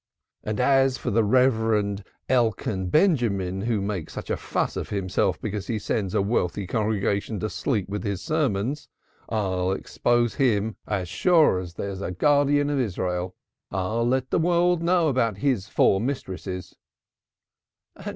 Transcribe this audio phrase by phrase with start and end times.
[0.45, 2.01] As for the Rev.
[2.27, 7.39] Elkan Benjamin, who makes such a fuss of himself because he sends a wealthy congregation
[7.39, 8.89] to sleep with his sermons,
[9.29, 13.35] I'll expose him as sure as there's a Guardian of Israel.
[13.69, 16.75] I'll let the world know about his four mistresses."